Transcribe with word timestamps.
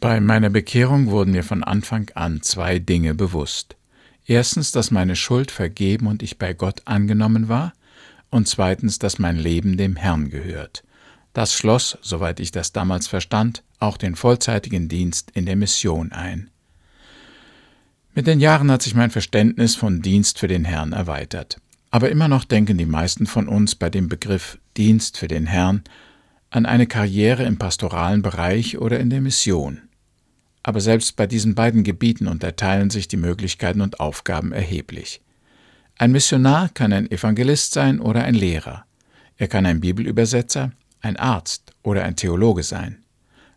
Bei 0.00 0.20
meiner 0.20 0.48
Bekehrung 0.48 1.08
wurden 1.08 1.32
mir 1.32 1.42
von 1.42 1.64
Anfang 1.64 2.08
an 2.14 2.40
zwei 2.40 2.78
Dinge 2.78 3.14
bewusst. 3.14 3.74
Erstens, 4.26 4.70
dass 4.70 4.92
meine 4.92 5.16
Schuld 5.16 5.50
vergeben 5.50 6.06
und 6.06 6.22
ich 6.22 6.38
bei 6.38 6.52
Gott 6.52 6.82
angenommen 6.84 7.48
war, 7.48 7.72
und 8.30 8.46
zweitens, 8.46 9.00
dass 9.00 9.18
mein 9.18 9.36
Leben 9.36 9.76
dem 9.76 9.96
Herrn 9.96 10.30
gehört. 10.30 10.84
Das 11.32 11.52
schloss, 11.52 11.98
soweit 12.00 12.38
ich 12.38 12.52
das 12.52 12.70
damals 12.70 13.08
verstand, 13.08 13.64
auch 13.80 13.96
den 13.96 14.14
vollzeitigen 14.14 14.88
Dienst 14.88 15.32
in 15.32 15.46
der 15.46 15.56
Mission 15.56 16.12
ein. 16.12 16.48
Mit 18.14 18.28
den 18.28 18.38
Jahren 18.38 18.70
hat 18.70 18.82
sich 18.82 18.94
mein 18.94 19.10
Verständnis 19.10 19.74
von 19.74 20.00
Dienst 20.00 20.38
für 20.38 20.48
den 20.48 20.64
Herrn 20.64 20.92
erweitert. 20.92 21.60
Aber 21.90 22.08
immer 22.08 22.28
noch 22.28 22.44
denken 22.44 22.78
die 22.78 22.86
meisten 22.86 23.26
von 23.26 23.48
uns 23.48 23.74
bei 23.74 23.90
dem 23.90 24.08
Begriff 24.08 24.58
Dienst 24.76 25.18
für 25.18 25.26
den 25.26 25.46
Herrn 25.46 25.82
an 26.50 26.66
eine 26.66 26.86
Karriere 26.86 27.42
im 27.42 27.58
pastoralen 27.58 28.22
Bereich 28.22 28.78
oder 28.78 29.00
in 29.00 29.10
der 29.10 29.20
Mission 29.20 29.82
aber 30.68 30.82
selbst 30.82 31.16
bei 31.16 31.26
diesen 31.26 31.54
beiden 31.54 31.82
Gebieten 31.82 32.28
unterteilen 32.28 32.90
sich 32.90 33.08
die 33.08 33.16
Möglichkeiten 33.16 33.80
und 33.80 34.00
Aufgaben 34.00 34.52
erheblich. 34.52 35.22
Ein 35.96 36.12
Missionar 36.12 36.68
kann 36.68 36.92
ein 36.92 37.10
Evangelist 37.10 37.72
sein 37.72 38.00
oder 38.00 38.22
ein 38.24 38.34
Lehrer. 38.34 38.84
Er 39.38 39.48
kann 39.48 39.64
ein 39.64 39.80
Bibelübersetzer, 39.80 40.72
ein 41.00 41.16
Arzt 41.16 41.72
oder 41.82 42.04
ein 42.04 42.16
Theologe 42.16 42.64
sein. 42.64 42.98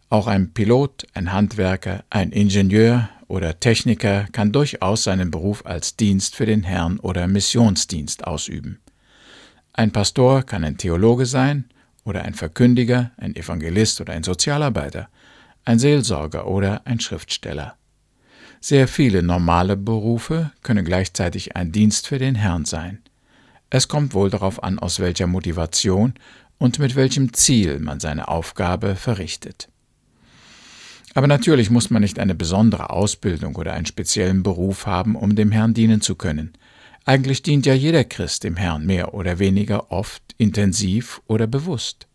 Auch 0.07 0.27
ein 0.27 0.53
Pilot, 0.53 1.05
ein 1.13 1.33
Handwerker, 1.33 2.05
ein 2.09 2.31
Ingenieur 2.31 3.09
oder 3.27 3.59
Techniker 3.59 4.27
kann 4.31 4.53
durchaus 4.53 5.03
seinen 5.03 5.31
Beruf 5.31 5.65
als 5.65 5.97
Dienst 5.97 6.37
für 6.37 6.45
den 6.45 6.63
Herrn 6.63 6.97
oder 6.97 7.27
Missionsdienst 7.27 8.25
ausüben. 8.25 8.79
Ein 9.73 9.91
Pastor 9.91 10.43
kann 10.43 10.63
ein 10.63 10.77
Theologe 10.77 11.25
sein 11.25 11.65
oder 12.05 12.21
ein 12.21 12.35
Verkündiger, 12.35 13.11
ein 13.17 13.35
Evangelist 13.35 13.99
oder 13.99 14.13
ein 14.13 14.23
Sozialarbeiter– 14.23 15.09
ein 15.65 15.79
Seelsorger 15.79 16.47
oder 16.47 16.81
ein 16.85 16.99
Schriftsteller. 16.99 17.75
Sehr 18.59 18.87
viele 18.87 19.23
normale 19.23 19.75
Berufe 19.75 20.51
können 20.61 20.85
gleichzeitig 20.85 21.55
ein 21.55 21.71
Dienst 21.71 22.07
für 22.07 22.19
den 22.19 22.35
Herrn 22.35 22.65
sein. 22.65 22.99
Es 23.69 23.87
kommt 23.87 24.13
wohl 24.13 24.29
darauf 24.29 24.63
an, 24.63 24.79
aus 24.79 24.99
welcher 24.99 25.27
Motivation 25.27 26.13
und 26.57 26.77
mit 26.77 26.95
welchem 26.95 27.33
Ziel 27.33 27.79
man 27.79 27.99
seine 27.99 28.27
Aufgabe 28.27 28.95
verrichtet. 28.95 29.69
Aber 31.13 31.27
natürlich 31.27 31.69
muss 31.69 31.89
man 31.89 32.01
nicht 32.01 32.19
eine 32.19 32.35
besondere 32.35 32.89
Ausbildung 32.91 33.55
oder 33.55 33.73
einen 33.73 33.85
speziellen 33.85 34.43
Beruf 34.43 34.85
haben, 34.85 35.15
um 35.15 35.35
dem 35.35 35.51
Herrn 35.51 35.73
dienen 35.73 36.01
zu 36.01 36.15
können. 36.15 36.53
Eigentlich 37.03 37.41
dient 37.41 37.65
ja 37.65 37.73
jeder 37.73 38.03
Christ 38.03 38.43
dem 38.43 38.57
Herrn 38.57 38.85
mehr 38.85 39.13
oder 39.13 39.39
weniger 39.39 39.91
oft, 39.91 40.21
intensiv 40.37 41.21
oder 41.27 41.47
bewusst. 41.47 42.07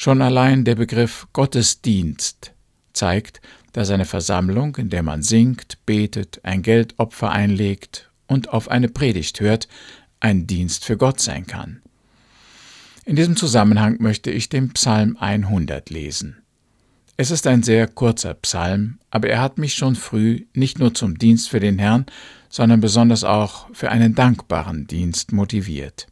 Schon 0.00 0.22
allein 0.22 0.64
der 0.64 0.76
Begriff 0.76 1.26
Gottesdienst 1.32 2.52
zeigt, 2.92 3.40
dass 3.72 3.90
eine 3.90 4.04
Versammlung, 4.04 4.76
in 4.76 4.90
der 4.90 5.02
man 5.02 5.22
singt, 5.22 5.84
betet, 5.86 6.38
ein 6.44 6.62
Geldopfer 6.62 7.32
einlegt 7.32 8.08
und 8.28 8.50
auf 8.50 8.70
eine 8.70 8.88
Predigt 8.88 9.40
hört, 9.40 9.66
ein 10.20 10.46
Dienst 10.46 10.84
für 10.84 10.96
Gott 10.96 11.18
sein 11.18 11.48
kann. 11.48 11.82
In 13.06 13.16
diesem 13.16 13.34
Zusammenhang 13.34 13.96
möchte 13.98 14.30
ich 14.30 14.48
den 14.48 14.72
Psalm 14.72 15.16
100 15.18 15.90
lesen. 15.90 16.42
Es 17.16 17.32
ist 17.32 17.48
ein 17.48 17.64
sehr 17.64 17.88
kurzer 17.88 18.34
Psalm, 18.34 19.00
aber 19.10 19.28
er 19.28 19.40
hat 19.40 19.58
mich 19.58 19.74
schon 19.74 19.96
früh 19.96 20.46
nicht 20.54 20.78
nur 20.78 20.94
zum 20.94 21.18
Dienst 21.18 21.48
für 21.48 21.58
den 21.58 21.80
Herrn, 21.80 22.06
sondern 22.48 22.80
besonders 22.80 23.24
auch 23.24 23.66
für 23.72 23.90
einen 23.90 24.14
dankbaren 24.14 24.86
Dienst 24.86 25.32
motiviert. 25.32 26.06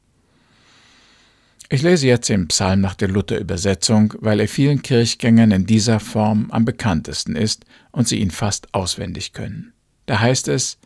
Ich 1.69 1.83
lese 1.83 2.07
jetzt 2.07 2.29
den 2.29 2.47
Psalm 2.47 2.81
nach 2.81 2.95
der 2.95 3.09
Luther-Übersetzung, 3.09 4.15
weil 4.21 4.39
er 4.39 4.47
vielen 4.47 4.83
Kirchgängern 4.83 5.51
in 5.51 5.67
dieser 5.67 5.99
Form 5.99 6.49
am 6.53 6.65
bekanntesten 6.65 7.35
ist 7.35 7.65
und 7.91 8.07
sie 8.07 8.21
ihn 8.21 8.31
fast 8.31 8.73
auswendig 8.73 9.33
können. 9.33 9.73
Da 10.07 10.21
heißt 10.21 10.47
es, 10.47 10.79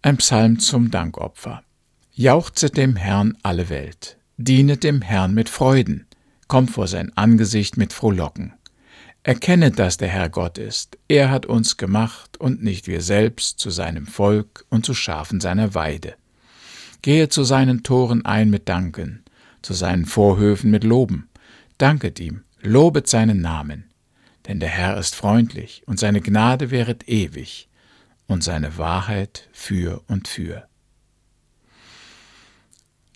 ein 0.00 0.16
Psalm 0.18 0.60
zum 0.60 0.92
Dankopfer. 0.92 1.64
Jauchzet 2.12 2.76
dem 2.76 2.94
Herrn 2.94 3.36
alle 3.42 3.68
Welt, 3.68 4.16
dienet 4.36 4.84
dem 4.84 5.02
Herrn 5.02 5.34
mit 5.34 5.48
Freuden, 5.48 6.06
kommt 6.46 6.70
vor 6.70 6.86
sein 6.86 7.10
Angesicht 7.16 7.76
mit 7.76 7.92
Frohlocken. 7.92 8.52
Erkennet, 9.24 9.80
dass 9.80 9.96
der 9.96 10.08
Herr 10.08 10.28
Gott 10.28 10.58
ist, 10.58 10.98
er 11.08 11.30
hat 11.30 11.46
uns 11.46 11.76
gemacht 11.76 12.36
und 12.36 12.62
nicht 12.62 12.86
wir 12.86 13.00
selbst 13.00 13.58
zu 13.58 13.70
seinem 13.70 14.06
Volk 14.06 14.64
und 14.68 14.86
zu 14.86 14.94
Schafen 14.94 15.40
seiner 15.40 15.74
Weide. 15.74 16.14
Gehe 17.02 17.28
zu 17.28 17.42
seinen 17.42 17.82
Toren 17.82 18.24
ein 18.24 18.50
mit 18.50 18.68
Danken, 18.68 19.23
zu 19.64 19.74
seinen 19.74 20.04
Vorhöfen 20.04 20.70
mit 20.70 20.84
Loben. 20.84 21.28
Danket 21.78 22.20
ihm, 22.20 22.42
lobet 22.60 23.08
seinen 23.08 23.40
Namen. 23.40 23.84
Denn 24.46 24.60
der 24.60 24.68
Herr 24.68 24.98
ist 24.98 25.14
freundlich, 25.14 25.82
und 25.86 25.98
seine 25.98 26.20
Gnade 26.20 26.70
wäret 26.70 27.08
ewig, 27.08 27.68
und 28.26 28.44
seine 28.44 28.78
Wahrheit 28.78 29.48
für 29.52 30.02
und 30.06 30.28
für. 30.28 30.68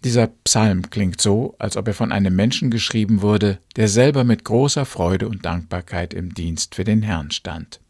Dieser 0.05 0.29
Psalm 0.45 0.91
klingt 0.91 1.21
so, 1.21 1.57
als 1.59 1.77
ob 1.77 1.89
er 1.89 1.95
von 1.95 2.13
einem 2.13 2.35
Menschen 2.35 2.71
geschrieben 2.71 3.21
wurde, 3.21 3.59
der 3.77 3.89
selber 3.89 4.25
mit 4.25 4.45
großer 4.45 4.85
Freude 4.85 5.29
und 5.29 5.45
Dankbarkeit 5.45 6.15
im 6.15 6.35
Dienst 6.35 6.77
für 6.77 6.85
den 6.85 7.03
Herrn 7.03 7.31
stand. 7.31 7.81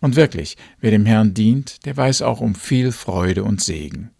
Und 0.00 0.14
wirklich, 0.14 0.56
wer 0.80 0.90
dem 0.90 1.06
Herrn 1.06 1.32
dient, 1.32 1.86
der 1.86 1.96
weiß 1.96 2.22
auch 2.22 2.40
um 2.40 2.54
viel 2.54 2.92
Freude 2.92 3.44
und 3.44 3.62
Segen. 3.62 4.10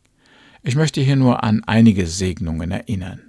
Ich 0.63 0.75
möchte 0.75 1.01
hier 1.01 1.17
nur 1.17 1.45
an 1.45 1.63
einige 1.65 2.07
Segnungen 2.07 2.71
erinnern. 2.71 3.26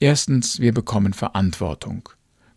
Erstens, 0.00 0.60
wir 0.60 0.72
bekommen 0.72 1.12
Verantwortung. 1.12 2.08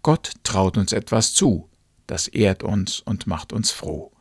Gott 0.04 0.34
traut 0.44 0.78
uns 0.78 0.94
etwas 0.94 1.34
zu, 1.34 1.70
das 2.06 2.28
ehrt 2.28 2.62
uns 2.62 3.00
und 3.00 3.26
macht 3.26 3.52
uns 3.52 3.72
froh. 3.72 4.12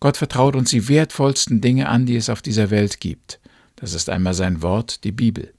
Gott 0.00 0.16
vertraut 0.16 0.56
uns 0.56 0.70
die 0.70 0.88
wertvollsten 0.88 1.60
Dinge 1.60 1.88
an, 1.88 2.06
die 2.06 2.16
es 2.16 2.30
auf 2.30 2.40
dieser 2.40 2.70
Welt 2.70 3.00
gibt. 3.00 3.40
Das 3.76 3.92
ist 3.92 4.08
einmal 4.08 4.34
sein 4.34 4.62
Wort, 4.62 5.04
die 5.04 5.12
Bibel. 5.12 5.52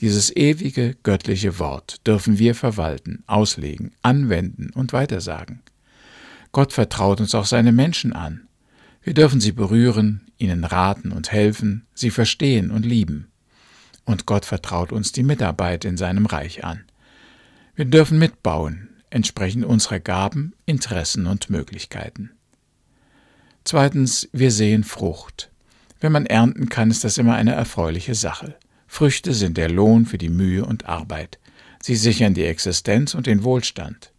Dieses 0.00 0.34
ewige, 0.34 0.96
göttliche 1.02 1.58
Wort 1.58 2.06
dürfen 2.06 2.38
wir 2.38 2.54
verwalten, 2.54 3.22
auslegen, 3.26 3.92
anwenden 4.02 4.70
und 4.74 4.92
weitersagen. 4.92 5.60
Gott 6.50 6.72
vertraut 6.72 7.20
uns 7.20 7.34
auch 7.34 7.46
seine 7.46 7.72
Menschen 7.72 8.12
an. 8.12 8.48
Wir 9.02 9.14
dürfen 9.14 9.40
sie 9.40 9.52
berühren, 9.52 10.28
ihnen 10.38 10.64
raten 10.64 11.12
und 11.12 11.30
helfen, 11.30 11.86
sie 11.94 12.10
verstehen 12.10 12.70
und 12.70 12.84
lieben 12.84 13.28
und 14.08 14.24
Gott 14.24 14.46
vertraut 14.46 14.90
uns 14.90 15.12
die 15.12 15.22
Mitarbeit 15.22 15.84
in 15.84 15.98
seinem 15.98 16.26
Reich 16.26 16.64
an. 16.64 16.84
Wir 17.76 17.84
dürfen 17.84 18.18
mitbauen, 18.18 18.88
entsprechend 19.10 19.66
unserer 19.66 20.00
Gaben, 20.00 20.54
Interessen 20.64 21.26
und 21.26 21.50
Möglichkeiten. 21.50 22.30
Zweitens, 23.64 24.28
wir 24.32 24.50
sehen 24.50 24.82
Frucht. 24.82 25.50
Wenn 26.00 26.12
man 26.12 26.24
ernten 26.24 26.70
kann, 26.70 26.90
ist 26.90 27.04
das 27.04 27.18
immer 27.18 27.34
eine 27.34 27.52
erfreuliche 27.52 28.14
Sache. 28.14 28.56
Früchte 28.86 29.34
sind 29.34 29.58
der 29.58 29.68
Lohn 29.68 30.06
für 30.06 30.18
die 30.18 30.30
Mühe 30.30 30.64
und 30.64 30.86
Arbeit. 30.86 31.38
Sie 31.82 31.94
sichern 31.94 32.32
die 32.32 32.46
Existenz 32.46 33.14
und 33.14 33.26
den 33.26 33.44
Wohlstand. 33.44 34.12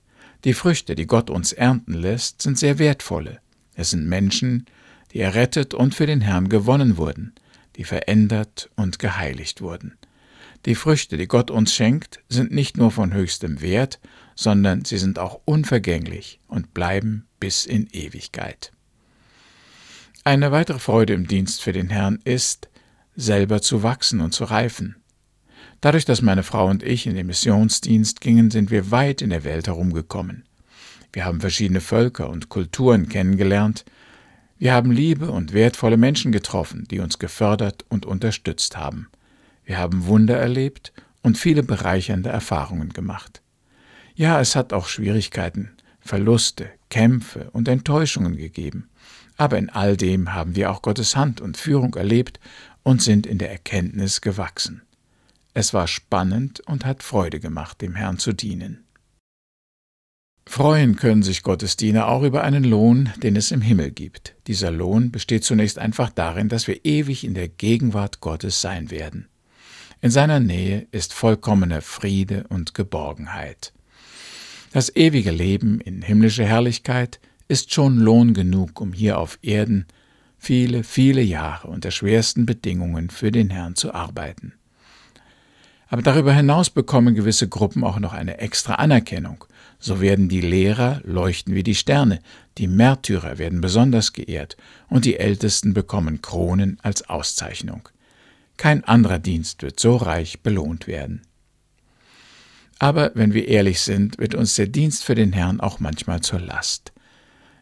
Die 0.44 0.54
Früchte, 0.54 0.94
die 0.94 1.08
Gott 1.08 1.32
uns 1.32 1.52
ernten 1.52 1.94
lässt, 1.94 2.44
sind 2.44 2.60
sehr 2.60 2.78
wertvolle. 2.78 3.40
Es 3.74 3.90
sind 3.90 4.08
Menschen, 4.08 4.68
die 5.14 5.20
errettet 5.20 5.74
und 5.74 5.96
für 5.96 6.06
den 6.06 6.22
Herrn 6.22 6.48
gewonnen 6.48 6.98
wurden 6.98 7.34
die 7.80 7.86
verändert 7.86 8.70
und 8.76 9.00
geheiligt 9.00 9.62
wurden. 9.62 9.98
Die 10.66 10.76
Früchte, 10.76 11.16
die 11.16 11.30
Gott 11.30 11.50
uns 11.50 11.74
schenkt, 11.74 12.20
sind 12.28 12.52
nicht 12.52 12.76
nur 12.76 12.92
von 12.92 13.14
höchstem 13.14 13.62
Wert, 13.62 14.02
sondern 14.36 14.84
sie 14.84 14.98
sind 14.98 15.18
auch 15.18 15.40
unvergänglich 15.46 16.42
und 16.50 16.74
bleiben 16.74 17.26
bis 17.40 17.66
in 17.66 17.88
Ewigkeit. 17.88 18.74
Eine 20.26 20.52
weitere 20.52 20.80
Freude 20.80 21.14
im 21.14 21.26
Dienst 21.26 21.62
für 21.62 21.72
den 21.72 21.90
Herrn 21.90 22.20
ist, 22.26 22.68
selber 23.16 23.62
zu 23.62 23.82
wachsen 23.82 24.20
und 24.20 24.34
zu 24.34 24.44
reifen. 24.44 24.98
Dadurch, 25.80 26.04
dass 26.04 26.22
meine 26.22 26.44
Frau 26.44 26.68
und 26.68 26.84
ich 26.84 27.08
in 27.08 27.16
den 27.16 27.28
Missionsdienst 27.28 28.20
gingen, 28.20 28.52
sind 28.52 28.72
wir 28.72 28.92
weit 28.92 29.22
in 29.22 29.30
der 29.30 29.46
Welt 29.46 29.68
herumgekommen. 29.68 30.44
Wir 31.14 31.24
haben 31.24 31.40
verschiedene 31.40 31.80
Völker 31.80 32.30
und 32.30 32.50
Kulturen 32.50 33.08
kennengelernt, 33.08 33.86
wir 34.60 34.74
haben 34.74 34.92
liebe 34.92 35.32
und 35.32 35.54
wertvolle 35.54 35.96
Menschen 35.96 36.34
getroffen, 36.34 36.86
die 36.92 37.00
uns 37.00 37.18
gefördert 37.18 37.86
und 37.88 38.06
unterstützt 38.06 38.76
haben. 38.76 39.08
Wir 39.64 39.78
haben 39.78 40.06
Wunder 40.06 40.38
erlebt 40.38 40.92
und 41.22 41.38
viele 41.38 41.64
bereichernde 41.64 42.30
Erfahrungen 42.30 42.90
gemacht. 42.90 43.42
Ja, 44.16 44.42
es 44.42 44.58
hat 44.58 44.74
auch 44.74 44.88
Schwierigkeiten, 44.88 45.72
Verluste, 46.02 46.70
Kämpfe 46.90 47.50
und 47.52 47.70
Enttäuschungen 47.70 48.36
gegeben. 48.36 48.90
Aber 49.38 49.58
in 49.58 49.70
all 49.70 49.96
dem 49.96 50.34
haben 50.34 50.58
wir 50.58 50.72
auch 50.72 50.82
Gottes 50.82 51.16
Hand 51.16 51.40
und 51.40 51.56
Führung 51.56 51.96
erlebt 51.96 52.42
und 52.84 53.02
sind 53.02 53.26
in 53.26 53.38
der 53.38 53.52
Erkenntnis 53.52 54.20
gewachsen. 54.20 54.82
Es 55.54 55.74
war 55.74 55.88
spannend 55.88 56.60
und 56.68 56.86
hat 56.86 57.02
Freude 57.02 57.40
gemacht, 57.40 57.80
dem 57.82 57.96
Herrn 57.96 58.18
zu 58.18 58.34
dienen. 58.34 58.84
Freuen 60.52 60.96
können 60.96 61.22
sich 61.22 61.44
Gottesdiener 61.44 62.08
auch 62.08 62.24
über 62.24 62.44
einen 62.44 62.64
Lohn, 62.64 63.12
den 63.22 63.36
es 63.36 63.52
im 63.52 63.62
Himmel 63.62 63.92
gibt. 63.92 64.34
Dieser 64.48 64.72
Lohn 64.72 65.12
besteht 65.12 65.44
zunächst 65.44 65.78
einfach 65.78 66.10
darin, 66.10 66.50
dass 66.50 66.68
wir 66.68 66.84
ewig 66.86 67.24
in 67.24 67.36
der 67.36 67.48
Gegenwart 67.48 68.20
Gottes 68.20 68.60
sein 68.60 68.90
werden. 68.90 69.28
In 70.02 70.10
seiner 70.10 70.40
Nähe 70.40 70.88
ist 70.90 71.14
vollkommener 71.14 71.82
Friede 71.82 72.46
und 72.50 72.74
Geborgenheit. 72.74 73.74
Das 74.74 74.94
ewige 74.96 75.30
Leben 75.30 75.80
in 75.82 76.02
himmlischer 76.02 76.46
Herrlichkeit 76.46 77.20
ist 77.48 77.72
schon 77.72 78.00
Lohn 78.00 78.34
genug, 78.34 78.82
um 78.82 78.92
hier 78.92 79.20
auf 79.20 79.38
Erden 79.44 79.86
viele, 80.40 80.84
viele 80.84 81.22
Jahre 81.22 81.68
unter 81.68 81.92
schwersten 81.92 82.48
Bedingungen 82.48 83.12
für 83.12 83.32
den 83.32 83.52
Herrn 83.52 83.76
zu 83.76 83.94
arbeiten. 83.94 84.54
Aber 85.90 86.02
darüber 86.02 86.34
hinaus 86.34 86.72
bekommen 86.72 87.14
gewisse 87.14 87.48
Gruppen 87.48 87.84
auch 87.84 88.00
noch 88.00 88.14
eine 88.14 88.40
extra 88.40 88.76
Anerkennung. 88.76 89.46
So 89.80 90.02
werden 90.02 90.28
die 90.28 90.42
Lehrer 90.42 91.02
leuchten 91.06 91.56
wie 91.56 91.64
die 91.64 91.76
Sterne, 91.76 92.20
die 92.58 92.68
Märtyrer 92.68 93.38
werden 93.38 93.62
besonders 93.62 94.12
geehrt 94.12 94.58
und 94.90 95.06
die 95.06 95.18
Ältesten 95.18 95.74
bekommen 95.74 96.22
Kronen 96.22 96.78
als 96.84 97.10
Auszeichnung. 97.10 97.88
Kein 98.58 98.84
anderer 98.84 99.20
Dienst 99.20 99.64
wird 99.64 99.80
so 99.80 99.96
reich 99.96 100.42
belohnt 100.42 100.86
werden. 100.86 101.22
Aber 102.78 103.12
wenn 103.14 103.34
wir 103.34 103.48
ehrlich 103.48 103.80
sind, 103.80 104.18
wird 104.20 104.36
uns 104.36 104.56
der 104.56 104.68
Dienst 104.68 105.06
für 105.06 105.16
den 105.16 105.32
Herrn 105.32 105.62
auch 105.62 105.80
manchmal 105.80 106.20
zur 106.22 106.40
Last. 106.40 106.92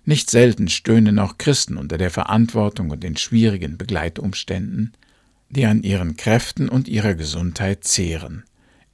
Nicht 0.06 0.32
selten 0.32 0.70
stöhnen 0.70 1.20
auch 1.20 1.38
Christen 1.38 1.78
unter 1.78 1.98
der 1.98 2.10
Verantwortung 2.10 2.90
und 2.90 3.04
den 3.04 3.18
schwierigen 3.18 3.78
Begleitumständen, 3.78 4.94
die 5.50 5.66
an 5.66 5.84
ihren 5.84 6.16
Kräften 6.18 6.70
und 6.70 6.88
ihrer 6.88 7.14
Gesundheit 7.14 7.84
zehren. 7.84 8.44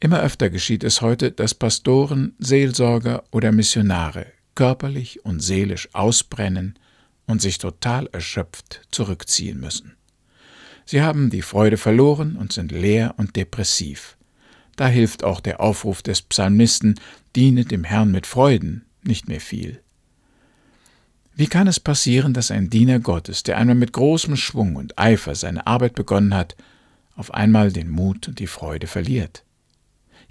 Immer 0.03 0.19
öfter 0.19 0.49
geschieht 0.49 0.83
es 0.83 0.99
heute, 0.99 1.31
dass 1.31 1.53
Pastoren, 1.53 2.33
Seelsorger 2.37 3.23
oder 3.31 3.53
Missionare 3.53 4.25
körperlich 4.53 5.23
und 5.23 5.39
seelisch 5.39 5.87
ausbrennen 5.93 6.77
und 7.25 7.41
sich 7.41 7.57
total 7.57 8.07
erschöpft 8.11 8.81
zurückziehen 8.91 9.61
müssen. 9.61 9.95
Sie 10.83 11.01
haben 11.01 11.29
die 11.29 11.41
Freude 11.41 11.77
verloren 11.77 12.35
und 12.35 12.51
sind 12.51 12.73
leer 12.73 13.15
und 13.15 13.37
depressiv. 13.37 14.17
Da 14.75 14.89
hilft 14.89 15.23
auch 15.23 15.39
der 15.39 15.61
Aufruf 15.61 16.01
des 16.01 16.21
Psalmisten, 16.21 16.99
diene 17.37 17.63
dem 17.63 17.85
Herrn 17.85 18.11
mit 18.11 18.27
Freuden, 18.27 18.83
nicht 19.03 19.29
mehr 19.29 19.39
viel. 19.39 19.79
Wie 21.33 21.47
kann 21.47 21.67
es 21.67 21.79
passieren, 21.79 22.33
dass 22.33 22.51
ein 22.51 22.69
Diener 22.69 22.99
Gottes, 22.99 23.43
der 23.43 23.57
einmal 23.57 23.75
mit 23.75 23.93
großem 23.93 24.35
Schwung 24.35 24.75
und 24.75 24.99
Eifer 24.99 25.33
seine 25.33 25.65
Arbeit 25.65 25.95
begonnen 25.95 26.33
hat, 26.33 26.57
auf 27.15 27.33
einmal 27.33 27.71
den 27.71 27.89
Mut 27.89 28.27
und 28.27 28.39
die 28.39 28.47
Freude 28.47 28.87
verliert? 28.87 29.45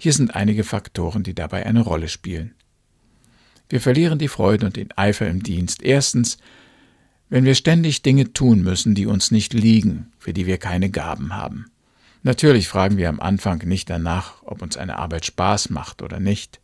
Hier 0.03 0.11
sind 0.11 0.35
einige 0.35 0.65
Faktoren, 0.65 1.23
die 1.23 1.33
dabei 1.33 1.65
eine 1.65 1.79
Rolle 1.79 2.09
spielen. 2.09 2.55
Wir 3.69 3.79
verlieren 3.79 4.19
die 4.19 4.27
Freude 4.27 4.65
und 4.65 4.75
den 4.75 4.91
Eifer 4.97 5.29
im 5.29 5.43
Dienst. 5.43 5.81
Erstens, 5.81 6.39
wenn 7.29 7.45
wir 7.45 7.55
ständig 7.55 8.01
Dinge 8.01 8.33
tun 8.33 8.63
müssen, 8.63 8.95
die 8.95 9.05
uns 9.05 9.31
nicht 9.31 9.53
liegen, 9.53 10.11
für 10.19 10.33
die 10.33 10.45
wir 10.45 10.57
keine 10.57 10.89
Gaben 10.89 11.33
haben. 11.33 11.67
Natürlich 12.21 12.67
fragen 12.67 12.97
wir 12.97 13.07
am 13.07 13.21
Anfang 13.21 13.59
nicht 13.59 13.89
danach, 13.89 14.43
ob 14.43 14.61
uns 14.61 14.75
eine 14.75 14.97
Arbeit 14.97 15.25
Spaß 15.25 15.69
macht 15.69 16.01
oder 16.01 16.19
nicht. 16.19 16.59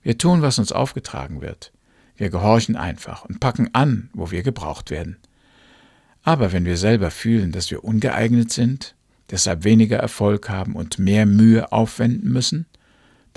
Wir 0.00 0.16
tun, 0.16 0.40
was 0.40 0.58
uns 0.58 0.72
aufgetragen 0.72 1.42
wird. 1.42 1.74
Wir 2.16 2.30
gehorchen 2.30 2.74
einfach 2.74 3.26
und 3.26 3.38
packen 3.38 3.68
an, 3.74 4.08
wo 4.14 4.30
wir 4.30 4.42
gebraucht 4.42 4.90
werden. 4.90 5.18
Aber 6.22 6.52
wenn 6.52 6.64
wir 6.64 6.78
selber 6.78 7.10
fühlen, 7.10 7.52
dass 7.52 7.70
wir 7.70 7.84
ungeeignet 7.84 8.50
sind, 8.50 8.94
deshalb 9.30 9.64
weniger 9.64 9.98
Erfolg 9.98 10.48
haben 10.48 10.74
und 10.74 10.98
mehr 10.98 11.26
Mühe 11.26 11.70
aufwenden 11.70 12.32
müssen, 12.32 12.64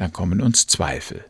dann 0.02 0.12
kommen 0.12 0.42
uns 0.42 0.66
Zweifel. 0.66 1.24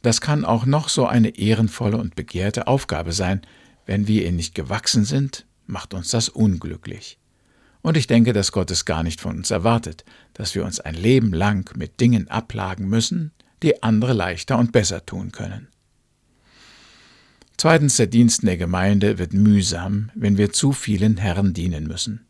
Das 0.00 0.20
kann 0.20 0.44
auch 0.44 0.64
noch 0.64 0.88
so 0.88 1.06
eine 1.06 1.36
ehrenvolle 1.36 1.96
und 1.96 2.14
begehrte 2.14 2.68
Aufgabe 2.68 3.10
sein, 3.10 3.42
wenn 3.84 4.06
wir 4.06 4.24
ihr 4.24 4.30
nicht 4.30 4.54
gewachsen 4.54 5.04
sind, 5.04 5.44
macht 5.66 5.92
uns 5.92 6.10
das 6.10 6.28
unglücklich. 6.28 7.18
Und 7.82 7.96
ich 7.96 8.06
denke, 8.06 8.32
dass 8.32 8.52
Gott 8.52 8.70
es 8.70 8.84
gar 8.84 9.02
nicht 9.02 9.20
von 9.20 9.38
uns 9.38 9.50
erwartet, 9.50 10.04
dass 10.34 10.54
wir 10.54 10.64
uns 10.64 10.78
ein 10.78 10.94
Leben 10.94 11.32
lang 11.32 11.76
mit 11.76 11.98
Dingen 11.98 12.28
ablagen 12.28 12.88
müssen, 12.88 13.32
die 13.64 13.82
andere 13.82 14.12
leichter 14.12 14.56
und 14.56 14.70
besser 14.70 15.04
tun 15.04 15.32
können. 15.32 15.66
Zweitens, 17.56 17.96
der 17.96 18.06
Dienst 18.06 18.42
in 18.42 18.46
der 18.46 18.56
Gemeinde 18.56 19.18
wird 19.18 19.32
mühsam, 19.32 20.12
wenn 20.14 20.38
wir 20.38 20.52
zu 20.52 20.70
vielen 20.70 21.16
Herren 21.16 21.54
dienen 21.54 21.88
müssen. 21.88 22.24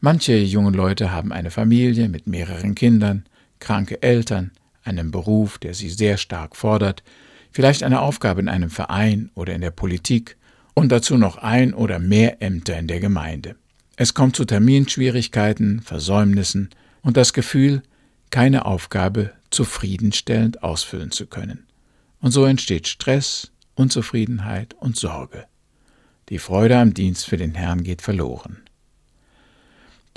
Manche 0.00 0.36
junge 0.36 0.76
Leute 0.76 1.12
haben 1.12 1.32
eine 1.32 1.52
Familie 1.52 2.08
mit 2.08 2.26
mehreren 2.26 2.74
Kindern, 2.74 3.26
kranke 3.60 4.02
Eltern, 4.02 4.50
einen 4.88 5.10
Beruf, 5.10 5.58
der 5.58 5.74
sie 5.74 5.90
sehr 5.90 6.16
stark 6.16 6.56
fordert, 6.56 7.02
vielleicht 7.52 7.82
eine 7.82 8.00
Aufgabe 8.00 8.40
in 8.40 8.48
einem 8.48 8.70
Verein 8.70 9.30
oder 9.34 9.54
in 9.54 9.60
der 9.60 9.70
Politik 9.70 10.36
und 10.74 10.90
dazu 10.90 11.16
noch 11.16 11.38
ein 11.38 11.74
oder 11.74 11.98
mehr 11.98 12.42
Ämter 12.42 12.78
in 12.78 12.86
der 12.86 13.00
Gemeinde. 13.00 13.56
Es 13.96 14.14
kommt 14.14 14.36
zu 14.36 14.44
Terminschwierigkeiten, 14.44 15.80
Versäumnissen 15.80 16.70
und 17.02 17.16
das 17.16 17.32
Gefühl, 17.32 17.82
keine 18.30 18.64
Aufgabe 18.66 19.32
zufriedenstellend 19.50 20.62
ausfüllen 20.62 21.10
zu 21.10 21.26
können. 21.26 21.66
Und 22.20 22.32
so 22.32 22.44
entsteht 22.44 22.86
Stress, 22.86 23.50
Unzufriedenheit 23.74 24.74
und 24.74 24.96
Sorge. 24.96 25.46
Die 26.28 26.38
Freude 26.38 26.78
am 26.78 26.94
Dienst 26.94 27.26
für 27.26 27.36
den 27.36 27.54
Herrn 27.54 27.82
geht 27.82 28.02
verloren. 28.02 28.58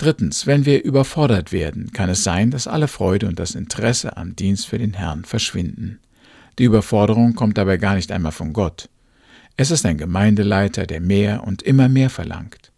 Drittens, 0.02 0.48
wenn 0.48 0.66
wir 0.66 0.82
überfordert 0.82 1.52
werden, 1.52 1.92
kann 1.92 2.10
es 2.10 2.24
sein, 2.24 2.50
dass 2.50 2.66
alle 2.66 2.88
Freude 2.88 3.28
und 3.28 3.38
das 3.38 3.54
Interesse 3.54 4.16
am 4.16 4.34
Dienst 4.34 4.66
für 4.66 4.76
den 4.76 4.94
Herrn 4.94 5.24
verschwinden. 5.24 6.00
Die 6.58 6.64
Überforderung 6.64 7.36
kommt 7.36 7.56
dabei 7.56 7.76
gar 7.76 7.94
nicht 7.94 8.10
einmal 8.10 8.32
von 8.32 8.52
Gott. 8.52 8.88
Es 9.56 9.70
ist 9.70 9.86
ein 9.86 9.98
Gemeindeleiter, 9.98 10.88
der 10.88 11.00
mehr 11.00 11.44
und 11.44 11.62
immer 11.62 11.88
mehr 11.88 12.10
verlangt. 12.10 12.72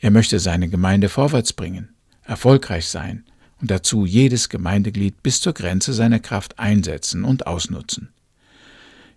Er 0.00 0.10
möchte 0.10 0.40
seine 0.40 0.68
Gemeinde 0.68 1.08
vorwärts 1.08 1.52
bringen, 1.52 1.90
erfolgreich 2.24 2.88
sein 2.88 3.22
und 3.60 3.70
dazu 3.70 4.04
jedes 4.04 4.48
Gemeindeglied 4.48 5.22
bis 5.22 5.40
zur 5.40 5.52
Grenze 5.52 5.92
seiner 5.92 6.18
Kraft 6.18 6.58
einsetzen 6.58 7.22
und 7.22 7.46
ausnutzen. 7.46 8.08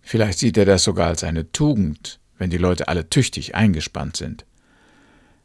Vielleicht 0.04 0.38
sieht 0.38 0.58
er 0.58 0.66
das 0.66 0.84
sogar 0.84 1.08
als 1.08 1.24
eine 1.24 1.52
Tugend, 1.52 2.20
wenn 2.38 2.52
die 2.52 2.60
Leute 2.60 2.88
alle 2.88 3.10
tüchtig 3.10 3.56
eingespannt 3.56 4.16
sind. 4.16 4.46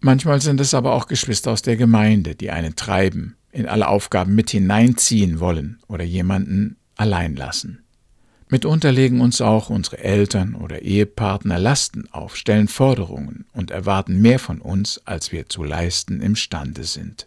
Manchmal 0.00 0.40
sind 0.40 0.60
es 0.60 0.74
aber 0.74 0.92
auch 0.92 1.06
Geschwister 1.06 1.52
aus 1.52 1.62
der 1.62 1.76
Gemeinde, 1.76 2.34
die 2.34 2.50
einen 2.50 2.76
treiben, 2.76 3.36
in 3.50 3.66
alle 3.66 3.88
Aufgaben 3.88 4.34
mit 4.34 4.50
hineinziehen 4.50 5.40
wollen 5.40 5.78
oder 5.88 6.04
jemanden 6.04 6.76
allein 6.96 7.36
lassen. 7.36 7.82
Mitunter 8.48 8.92
legen 8.92 9.20
uns 9.20 9.40
auch 9.40 9.70
unsere 9.70 9.98
Eltern 9.98 10.54
oder 10.54 10.82
Ehepartner 10.82 11.58
Lasten 11.58 12.08
auf, 12.12 12.36
stellen 12.36 12.68
Forderungen 12.68 13.46
und 13.52 13.72
erwarten 13.72 14.20
mehr 14.20 14.38
von 14.38 14.60
uns, 14.60 15.00
als 15.04 15.32
wir 15.32 15.48
zu 15.48 15.64
leisten 15.64 16.20
imstande 16.20 16.84
sind. 16.84 17.26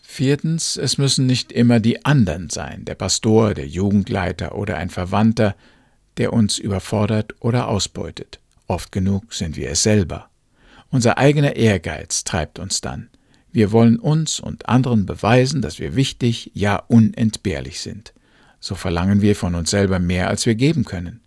Viertens, 0.00 0.76
es 0.76 0.96
müssen 0.96 1.26
nicht 1.26 1.52
immer 1.52 1.80
die 1.80 2.04
anderen 2.04 2.48
sein, 2.48 2.84
der 2.84 2.94
Pastor, 2.94 3.52
der 3.52 3.66
Jugendleiter 3.66 4.54
oder 4.54 4.76
ein 4.76 4.88
Verwandter, 4.88 5.56
der 6.16 6.32
uns 6.32 6.58
überfordert 6.58 7.34
oder 7.40 7.68
ausbeutet. 7.68 8.40
Oft 8.66 8.92
genug 8.92 9.34
sind 9.34 9.56
wir 9.56 9.70
es 9.70 9.82
selber. 9.82 10.30
Unser 10.90 11.18
eigener 11.18 11.56
Ehrgeiz 11.56 12.24
treibt 12.24 12.58
uns 12.58 12.80
dann. 12.80 13.10
Wir 13.52 13.72
wollen 13.72 13.98
uns 13.98 14.40
und 14.40 14.68
anderen 14.68 15.06
beweisen, 15.06 15.62
dass 15.62 15.78
wir 15.78 15.96
wichtig, 15.96 16.50
ja 16.54 16.76
unentbehrlich 16.76 17.80
sind. 17.80 18.14
So 18.60 18.74
verlangen 18.74 19.20
wir 19.20 19.36
von 19.36 19.54
uns 19.54 19.70
selber 19.70 19.98
mehr, 19.98 20.28
als 20.28 20.46
wir 20.46 20.54
geben 20.54 20.84
können. 20.84 21.20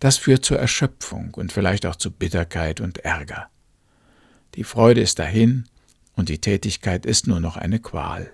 Das 0.00 0.16
führt 0.16 0.44
zur 0.44 0.58
Erschöpfung 0.58 1.34
und 1.34 1.52
vielleicht 1.52 1.86
auch 1.86 1.96
zu 1.96 2.10
Bitterkeit 2.10 2.80
und 2.80 2.98
Ärger. 2.98 3.48
Die 4.54 4.64
Freude 4.64 5.00
ist 5.00 5.18
dahin, 5.18 5.64
und 6.14 6.28
die 6.28 6.40
Tätigkeit 6.40 7.06
ist 7.06 7.26
nur 7.26 7.40
noch 7.40 7.56
eine 7.56 7.78
Qual. 7.78 8.30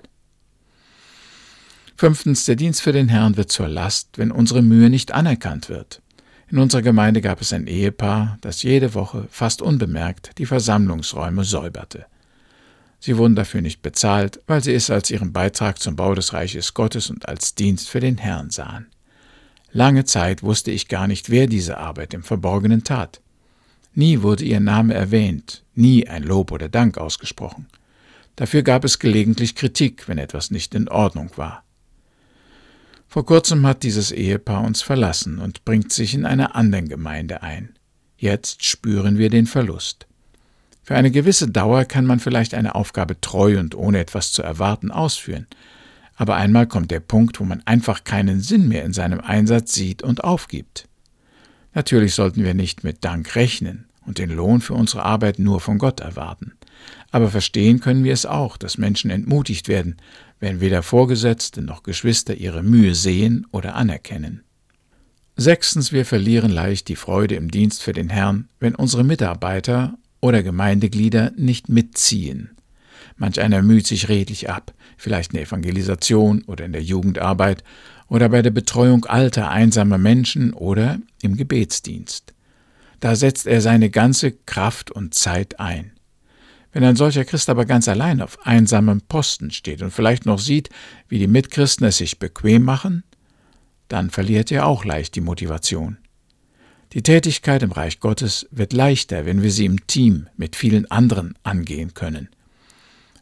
Fünftens, 1.97 2.45
der 2.45 2.57
Dienst 2.57 2.80
für 2.80 2.92
den 2.92 3.09
Herrn 3.09 3.37
wird 3.37 3.50
zur 3.50 3.68
Last, 3.68 4.18
wenn 4.18 4.30
unsere 4.30 4.62
Mühe 4.62 4.88
nicht 4.88 5.12
anerkannt 5.12 5.68
wird. 5.68 6.00
In 6.50 6.59
unserer 6.59 6.81
Gemeinde 6.81 7.21
gab 7.21 7.43
es 7.43 7.52
ein 7.52 7.67
Ehepaar, 7.67 8.38
das 8.40 8.62
jede 8.62 8.95
Woche 8.95 9.28
fast 9.31 9.61
unbemerkt 9.61 10.31
die 10.38 10.47
Versammlungsräume 10.47 11.45
säuberte. 11.45 12.07
Sie 13.00 13.17
wurden 13.19 13.37
dafür 13.37 13.61
nicht 13.61 13.83
bezahlt, 13.83 14.40
weil 14.47 14.62
sie 14.62 14.73
es 14.73 14.90
als 14.90 15.11
ihren 15.11 15.33
Beitrag 15.33 15.78
zum 15.78 15.95
Bau 15.95 16.14
des 16.14 16.33
Reiches 16.33 16.73
Gottes 16.75 17.11
und 17.11 17.28
als 17.28 17.55
Dienst 17.55 17.88
für 17.90 18.00
den 18.00 18.17
Herrn 18.17 18.50
sahen. 18.50 18.87
Lange 19.73 20.05
Zeit 20.05 20.43
wusste 20.43 20.71
ich 20.71 20.88
gar 20.88 21.07
nicht, 21.07 21.28
wer 21.28 21.47
diese 21.47 21.76
Arbeit 21.76 22.14
im 22.14 22.23
Verborgenen 22.23 22.83
tat. 22.83 23.21
Nie 23.95 24.23
wurde 24.23 24.45
ihr 24.45 24.61
Name 24.61 24.95
erwähnt, 24.95 25.64
nie 25.75 26.09
ein 26.09 26.23
Lob 26.23 26.50
oder 26.50 26.69
Dank 26.69 26.97
ausgesprochen. 26.97 27.67
Dafür 28.37 28.62
gab 28.62 28.85
es 28.85 28.99
gelegentlich 28.99 29.55
Kritik, 29.55 30.09
wenn 30.09 30.17
etwas 30.17 30.50
nicht 30.50 30.75
in 30.75 30.88
Ordnung 30.88 31.31
war. 31.37 31.64
Vor 33.08 33.24
kurzem 33.24 33.66
hat 33.66 33.82
dieses 33.82 34.12
Ehepaar 34.12 34.62
uns 34.62 34.82
verlassen 34.82 35.38
und 35.38 35.64
bringt 35.64 35.92
sich 35.92 36.12
in 36.12 36.26
einer 36.26 36.54
anderen 36.54 36.88
Gemeinde 36.88 37.42
ein. 37.42 37.70
Jetzt 38.18 38.64
spüren 38.64 39.16
wir 39.16 39.30
den 39.30 39.46
Verlust. 39.46 40.06
Für 40.82 40.94
eine 40.94 41.10
gewisse 41.10 41.48
Dauer 41.48 41.84
kann 41.84 42.04
man 42.04 42.20
vielleicht 42.20 42.52
eine 42.52 42.74
Aufgabe 42.74 43.20
treu 43.20 43.58
und 43.58 43.74
ohne 43.74 43.98
etwas 43.98 44.32
zu 44.32 44.42
erwarten 44.42 44.90
ausführen, 44.90 45.46
aber 46.16 46.36
einmal 46.36 46.66
kommt 46.66 46.90
der 46.90 47.00
Punkt, 47.00 47.40
wo 47.40 47.44
man 47.44 47.62
einfach 47.64 48.04
keinen 48.04 48.40
Sinn 48.40 48.68
mehr 48.68 48.84
in 48.84 48.92
seinem 48.92 49.20
Einsatz 49.20 49.72
sieht 49.72 50.02
und 50.02 50.24
aufgibt. 50.24 50.88
Natürlich 51.74 52.14
sollten 52.14 52.42
wir 52.42 52.54
nicht 52.54 52.84
mit 52.84 53.04
Dank 53.04 53.36
rechnen 53.36 53.86
und 54.04 54.18
den 54.18 54.30
Lohn 54.30 54.60
für 54.60 54.74
unsere 54.74 55.04
Arbeit 55.04 55.38
nur 55.38 55.60
von 55.60 55.78
Gott 55.78 56.00
erwarten. 56.00 56.54
Aber 57.10 57.28
verstehen 57.28 57.80
können 57.80 58.02
wir 58.04 58.12
es 58.12 58.26
auch, 58.26 58.56
dass 58.56 58.78
Menschen 58.78 59.10
entmutigt 59.10 59.68
werden, 59.68 59.96
wenn 60.40 60.61
weder 60.61 60.83
Vorgesetzte 60.83 61.62
noch 61.62 61.83
Geschwister 61.83 62.35
ihre 62.35 62.62
Mühe 62.62 62.95
sehen 62.95 63.47
oder 63.50 63.75
anerkennen. 63.75 64.42
Sechstens, 65.37 65.92
wir 65.92 66.04
verlieren 66.04 66.50
leicht 66.50 66.88
die 66.88 66.97
Freude 66.97 67.37
im 67.37 67.50
Dienst 67.50 67.83
für 67.83 67.92
den 67.92 68.09
Herrn, 68.09 68.49
wenn 68.59 68.75
unsere 68.75 69.04
Mitarbeiter 69.04 69.97
oder 70.21 70.42
Gemeindeglieder 70.42 71.33
nicht 71.37 71.68
mitziehen. 71.68 72.50
Manch 73.16 73.40
einer 73.40 73.62
müht 73.62 73.87
sich 73.87 74.09
redlich 74.09 74.49
ab, 74.50 74.73
vielleicht 74.97 75.33
in 75.33 75.38
der 75.38 75.47
Evangelisation 75.47 76.42
oder 76.42 76.64
in 76.64 76.73
der 76.73 76.83
Jugendarbeit 76.83 77.64
oder 78.09 78.28
bei 78.28 78.42
der 78.42 78.50
Betreuung 78.50 79.04
alter, 79.04 79.50
einsamer 79.50 79.99
Menschen 79.99 80.52
oder 80.52 80.99
im 81.23 81.37
Gebetsdienst. 81.37 82.35
Da 83.00 83.14
setzt 83.14 83.47
er 83.47 83.61
seine 83.61 83.90
ganze 83.90 84.33
Kraft 84.33 84.90
und 84.90 85.14
Zeit 85.14 85.61
ein. 85.61 85.92
Wenn 86.72 86.84
ein 86.84 86.96
solcher 86.96 87.25
Christ 87.25 87.48
aber 87.48 87.64
ganz 87.64 87.88
allein 87.88 88.20
auf 88.20 88.46
einsamem 88.46 89.00
Posten 89.00 89.50
steht 89.50 89.82
und 89.82 89.90
vielleicht 89.90 90.26
noch 90.26 90.38
sieht, 90.38 90.68
wie 91.08 91.18
die 91.18 91.26
Mitchristen 91.26 91.87
es 91.87 91.98
sich 91.98 92.18
bequem 92.18 92.62
machen, 92.62 93.04
dann 93.88 94.10
verliert 94.10 94.52
er 94.52 94.66
auch 94.66 94.84
leicht 94.84 95.14
die 95.14 95.22
Motivation. 95.22 95.96
Die 96.92 97.02
Tätigkeit 97.02 97.62
im 97.62 97.72
Reich 97.72 98.00
Gottes 98.00 98.46
wird 98.50 98.72
leichter, 98.72 99.26
wenn 99.26 99.42
wir 99.42 99.50
sie 99.50 99.66
im 99.66 99.87
Team 99.87 100.28
mit 100.37 100.56
vielen 100.56 100.90
anderen 100.90 101.34
angehen 101.42 101.94
können. 101.94 102.28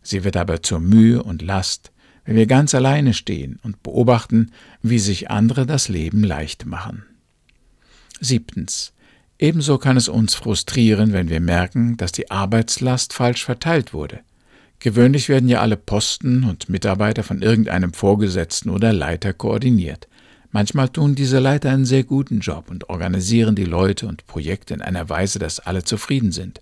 Sie 0.02 0.22
wird 0.22 0.36
aber 0.36 0.62
zur 0.62 0.78
Mühe 0.78 1.22
und 1.22 1.42
Last, 1.42 1.90
wenn 2.24 2.36
wir 2.36 2.46
ganz 2.46 2.74
alleine 2.74 3.14
stehen 3.14 3.58
und 3.62 3.82
beobachten, 3.82 4.52
wie 4.82 4.98
sich 4.98 5.30
andere 5.30 5.66
das 5.66 5.88
Leben 5.88 6.22
leicht 6.22 6.66
machen. 6.66 7.04
Siebtens. 8.20 8.92
Ebenso 9.38 9.76
kann 9.76 9.96
es 9.96 10.08
uns 10.08 10.34
frustrieren, 10.34 11.12
wenn 11.12 11.28
wir 11.28 11.40
merken, 11.40 11.96
dass 11.96 12.12
die 12.12 12.30
Arbeitslast 12.30 13.12
falsch 13.12 13.44
verteilt 13.44 13.92
wurde. 13.92 14.20
Gewöhnlich 14.78 15.28
werden 15.28 15.48
ja 15.48 15.60
alle 15.60 15.76
Posten 15.76 16.44
und 16.44 16.68
Mitarbeiter 16.68 17.22
von 17.22 17.42
irgendeinem 17.42 17.92
Vorgesetzten 17.92 18.70
oder 18.70 18.92
Leiter 18.92 19.32
koordiniert. 19.32 20.08
Manchmal 20.52 20.88
tun 20.88 21.14
diese 21.14 21.38
Leiter 21.38 21.70
einen 21.70 21.84
sehr 21.84 22.04
guten 22.04 22.40
Job 22.40 22.70
und 22.70 22.88
organisieren 22.88 23.56
die 23.56 23.64
Leute 23.64 24.06
und 24.06 24.26
Projekte 24.26 24.74
in 24.74 24.80
einer 24.80 25.08
Weise, 25.08 25.38
dass 25.38 25.60
alle 25.60 25.84
zufrieden 25.84 26.32
sind. 26.32 26.60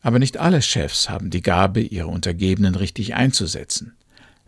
Aber 0.00 0.18
nicht 0.18 0.38
alle 0.38 0.62
Chefs 0.62 1.08
haben 1.08 1.30
die 1.30 1.42
Gabe, 1.42 1.80
ihre 1.80 2.08
Untergebenen 2.08 2.74
richtig 2.74 3.14
einzusetzen. 3.14 3.94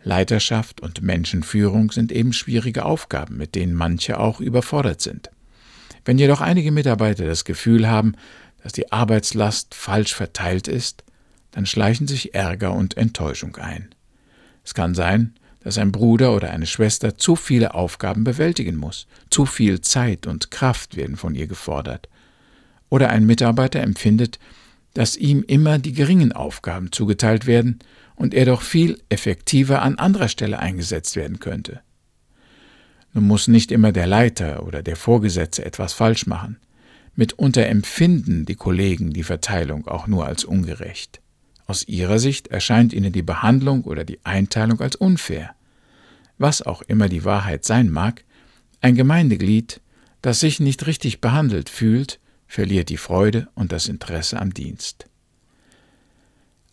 Leiterschaft 0.03 0.81
und 0.81 1.01
Menschenführung 1.01 1.91
sind 1.91 2.11
eben 2.11 2.33
schwierige 2.33 2.85
Aufgaben, 2.85 3.37
mit 3.37 3.55
denen 3.55 3.73
manche 3.73 4.19
auch 4.19 4.41
überfordert 4.41 5.01
sind. 5.01 5.29
Wenn 6.05 6.19
jedoch 6.19 6.39
einige 6.39 6.71
Mitarbeiter 6.71 7.25
das 7.25 7.43
Gefühl 7.43 7.89
haben, 7.89 8.13
dass 8.63 8.73
die 8.73 8.91
Arbeitslast 8.91 9.75
falsch 9.75 10.13
verteilt 10.13 10.67
ist, 10.67 11.03
dann 11.51 11.65
schleichen 11.65 12.07
sich 12.07 12.33
Ärger 12.33 12.73
und 12.73 12.95
Enttäuschung 12.97 13.55
ein. 13.57 13.89
Es 14.63 14.73
kann 14.73 14.93
sein, 14.95 15.33
dass 15.61 15.77
ein 15.79 15.91
Bruder 15.91 16.35
oder 16.35 16.51
eine 16.51 16.67
Schwester 16.67 17.17
zu 17.17 17.35
viele 17.35 17.73
Aufgaben 17.73 18.23
bewältigen 18.23 18.75
muss, 18.75 19.07
zu 19.31 19.45
viel 19.45 19.81
Zeit 19.81 20.27
und 20.27 20.51
Kraft 20.51 20.95
werden 20.95 21.17
von 21.17 21.33
ihr 21.33 21.47
gefordert. 21.47 22.07
Oder 22.89 23.09
ein 23.09 23.25
Mitarbeiter 23.25 23.81
empfindet, 23.81 24.37
dass 24.93 25.17
ihm 25.17 25.43
immer 25.47 25.79
die 25.79 25.93
geringen 25.93 26.31
Aufgaben 26.31 26.91
zugeteilt 26.91 27.47
werden 27.47 27.79
und 28.15 28.33
er 28.33 28.45
doch 28.45 28.61
viel 28.61 29.01
effektiver 29.09 29.81
an 29.81 29.97
anderer 29.97 30.29
Stelle 30.29 30.59
eingesetzt 30.59 31.15
werden 31.15 31.39
könnte. 31.39 31.81
Nun 33.15 33.27
muss 33.27 33.47
nicht 33.47 33.71
immer 33.71 33.93
der 33.93 34.07
Leiter 34.07 34.67
oder 34.67 34.83
der 34.83 34.97
Vorgesetzte 34.97 35.63
etwas 35.63 35.93
falsch 35.93 36.27
machen. 36.27 36.57
Mitunter 37.15 37.65
empfinden 37.65 38.45
die 38.45 38.55
Kollegen 38.55 39.13
die 39.13 39.23
Verteilung 39.23 39.87
auch 39.87 40.05
nur 40.05 40.27
als 40.27 40.43
ungerecht. 40.43 41.21
Aus 41.65 41.87
ihrer 41.87 42.19
Sicht 42.19 42.49
erscheint 42.49 42.91
ihnen 42.91 43.13
die 43.13 43.21
Behandlung 43.21 43.85
oder 43.85 44.03
die 44.03 44.19
Einteilung 44.25 44.81
als 44.81 44.97
unfair. 44.97 45.55
Was 46.37 46.61
auch 46.61 46.81
immer 46.81 47.07
die 47.07 47.23
Wahrheit 47.23 47.63
sein 47.63 47.89
mag, 47.89 48.25
ein 48.81 48.95
Gemeindeglied, 48.95 49.79
das 50.21 50.41
sich 50.41 50.59
nicht 50.59 50.85
richtig 50.85 51.21
behandelt 51.21 51.69
fühlt, 51.69 52.19
verliert 52.47 52.89
die 52.89 52.97
Freude 52.97 53.47
und 53.55 53.71
das 53.71 53.87
Interesse 53.87 54.41
am 54.41 54.53
Dienst. 54.53 55.05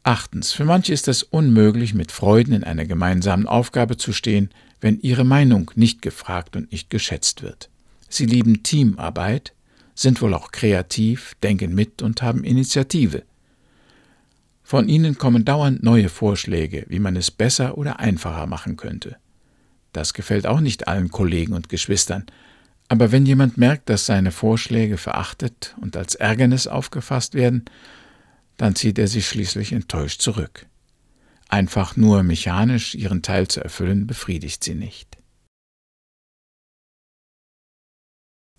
Achtens. 0.05 0.53
Für 0.53 0.65
manche 0.65 0.93
ist 0.93 1.07
es 1.07 1.23
unmöglich, 1.23 1.95
mit 1.95 2.11
Freuden 2.11 2.55
in 2.55 2.65
einer 2.65 2.87
gemeinsamen 2.87 3.47
Aufgabe 3.47 3.97
zu 3.97 4.13
stehen, 4.13 4.51
wenn 4.81 4.99
ihre 5.01 5.25
Meinung 5.25 5.71
nicht 5.77 6.03
gefragt 6.03 6.57
und 6.57 6.73
nicht 6.73 6.91
geschätzt 6.91 7.43
wird. 7.43 7.71
Sie 8.09 8.27
lieben 8.27 8.65
Teamarbeit, 8.65 9.53
sind 9.95 10.21
wohl 10.21 10.35
auch 10.35 10.51
kreativ, 10.51 11.37
denken 11.43 11.75
mit 11.75 12.03
und 12.03 12.21
haben 12.21 12.43
Initiative. 12.43 13.23
Von 14.65 14.89
ihnen 14.89 15.19
kommen 15.19 15.45
dauernd 15.45 15.83
neue 15.83 16.09
Vorschläge, 16.09 16.85
wie 16.89 16.99
man 16.99 17.15
es 17.15 17.31
besser 17.31 17.79
oder 17.79 18.01
einfacher 18.01 18.47
machen 18.47 18.77
könnte. 18.77 19.17
Das 19.93 20.15
gefällt 20.15 20.47
auch 20.47 20.61
nicht 20.61 20.89
allen 20.89 21.11
Kollegen 21.11 21.53
und 21.53 21.69
Geschwistern, 21.69 22.25
aber 22.89 23.13
wenn 23.13 23.25
jemand 23.25 23.57
merkt, 23.57 23.89
dass 23.89 24.07
seine 24.07 24.33
Vorschläge 24.33 24.99
verachtet 24.99 25.77
und 25.81 25.97
als 25.97 26.15
Ärgernis 26.15 26.67
aufgefasst 26.67 27.35
werden, 27.35 27.65
dann 28.57 28.75
zieht 28.75 28.99
er 28.99 29.09
sich 29.09 29.27
schließlich 29.27 29.73
enttäuscht 29.73 30.21
zurück. 30.21 30.67
Einfach 31.49 31.97
nur 31.97 32.23
mechanisch 32.23 32.95
ihren 32.95 33.23
Teil 33.23 33.49
zu 33.49 33.61
erfüllen, 33.63 34.07
befriedigt 34.07 34.65
sie 34.65 34.75
nicht. 34.75 35.19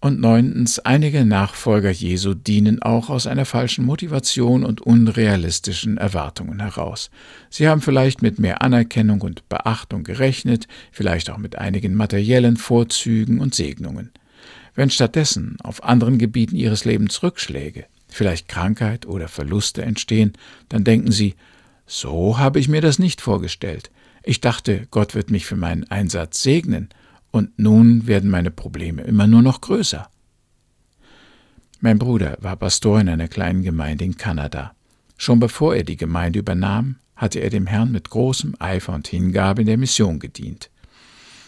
Und 0.03 0.19
neuntens, 0.19 0.79
einige 0.79 1.23
Nachfolger 1.23 1.89
Jesu 1.89 2.33
dienen 2.33 2.81
auch 2.81 3.09
aus 3.09 3.25
einer 3.25 3.45
falschen 3.45 3.85
Motivation 3.85 4.65
und 4.65 4.81
unrealistischen 4.81 5.97
Erwartungen 5.97 6.59
heraus. 6.59 7.09
Sie 7.50 7.69
haben 7.69 7.79
vielleicht 7.79 8.21
mit 8.21 8.38
mehr 8.38 8.62
Anerkennung 8.62 9.21
und 9.21 9.47
Beachtung 9.47 10.03
gerechnet, 10.03 10.67
vielleicht 10.91 11.29
auch 11.29 11.38
mit 11.38 11.57
einigen 11.57 11.95
materiellen 11.95 12.57
Vorzügen 12.57 13.39
und 13.39 13.55
Segnungen. 13.55 14.12
Wenn 14.75 14.89
stattdessen 14.89 15.55
auf 15.63 15.85
anderen 15.85 16.17
Gebieten 16.17 16.57
ihres 16.57 16.83
Lebens 16.83 17.23
Rückschläge, 17.23 17.85
vielleicht 18.15 18.48
Krankheit 18.48 19.05
oder 19.05 19.27
Verluste 19.27 19.82
entstehen, 19.82 20.34
dann 20.70 20.84
denken 20.84 21.12
sie, 21.12 21.36
so 21.86 22.38
habe 22.38 22.60
ich 22.60 22.67
mir 22.67 22.82
das 22.82 23.00
nicht 23.00 23.22
vorgestellt. 23.22 23.91
Ich 24.24 24.41
dachte, 24.41 24.88
Gott 24.91 25.15
wird 25.15 25.29
mich 25.29 25.46
für 25.46 25.58
meinen 25.58 25.89
Einsatz 25.89 26.41
segnen, 26.41 26.89
und 27.32 27.58
nun 27.58 28.05
werden 28.05 28.29
meine 28.29 28.51
Probleme 28.51 29.01
immer 29.01 29.25
nur 29.25 29.41
noch 29.41 29.60
größer. 29.60 30.08
Mein 31.82 31.98
Bruder 31.98 32.38
war 32.39 32.55
Pastor 32.55 33.01
in 33.01 33.10
einer 33.10 33.27
kleinen 33.27 33.63
Gemeinde 33.63 34.05
in 34.05 34.15
Kanada. 34.17 34.75
Schon 35.17 35.39
bevor 35.39 35.75
er 35.75 35.84
die 35.84 35.98
Gemeinde 35.98 36.39
übernahm, 36.39 36.98
hatte 37.15 37.39
er 37.39 37.50
dem 37.50 37.67
Herrn 37.67 37.91
mit 37.91 38.10
großem 38.10 38.55
Eifer 38.60 38.93
und 38.93 39.08
Hingabe 39.08 39.62
in 39.62 39.67
der 39.67 39.77
Mission 39.77 40.20
gedient. 40.20 40.70